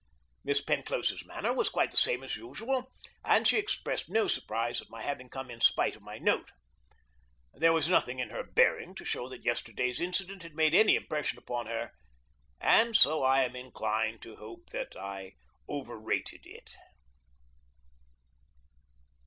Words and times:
Miss 0.43 0.61
Penclosa's 0.63 1.23
manner 1.27 1.53
was 1.53 1.69
quite 1.69 1.91
the 1.91 1.95
same 1.97 2.23
as 2.23 2.35
usual, 2.35 2.91
and 3.23 3.45
she 3.47 3.59
expressed 3.59 4.09
no 4.09 4.25
surprise 4.25 4.81
at 4.81 4.89
my 4.89 5.03
having 5.03 5.29
come 5.29 5.51
in 5.51 5.59
spite 5.61 5.95
of 5.95 6.01
my 6.01 6.17
note. 6.17 6.49
There 7.53 7.71
was 7.71 7.87
nothing 7.87 8.17
in 8.17 8.31
her 8.31 8.41
bearing 8.43 8.95
to 8.95 9.05
show 9.05 9.29
that 9.29 9.45
yesterday's 9.45 10.01
incident 10.01 10.41
had 10.41 10.55
made 10.55 10.73
any 10.73 10.95
impression 10.95 11.37
upon 11.37 11.67
her, 11.67 11.91
and 12.59 12.95
so 12.95 13.21
I 13.21 13.43
am 13.43 13.55
inclined 13.55 14.23
to 14.23 14.37
hope 14.37 14.71
that 14.71 14.95
I 14.95 15.33
overrated 15.69 16.47
it. 16.47 16.71